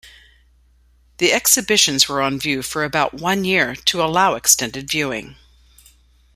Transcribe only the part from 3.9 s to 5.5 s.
allow extended viewing.